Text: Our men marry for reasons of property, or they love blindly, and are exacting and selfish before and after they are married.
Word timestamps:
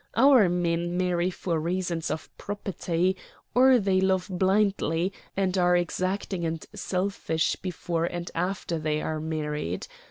Our 0.17 0.49
men 0.49 0.97
marry 0.97 1.29
for 1.29 1.59
reasons 1.59 2.09
of 2.09 2.35
property, 2.35 3.15
or 3.53 3.77
they 3.77 4.01
love 4.01 4.25
blindly, 4.31 5.13
and 5.37 5.55
are 5.59 5.77
exacting 5.77 6.43
and 6.43 6.65
selfish 6.73 7.55
before 7.57 8.05
and 8.05 8.31
after 8.33 8.79
they 8.79 8.99
are 9.03 9.19
married. 9.19 9.85